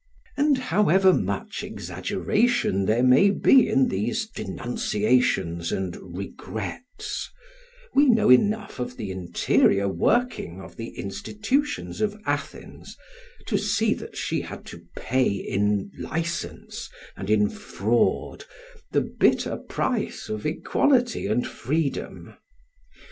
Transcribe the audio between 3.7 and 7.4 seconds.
these denunciations and regrets,